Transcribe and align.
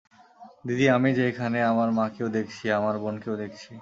দিদি, 0.65 0.85
আমি 0.95 1.09
যে 1.17 1.23
এখানে 1.31 1.59
আমার 1.71 1.89
মাকেও 1.97 2.27
দেখছি 2.37 2.63
আমার 2.79 2.95
বোনকেও 3.03 3.35
দেখছি। 3.41 3.67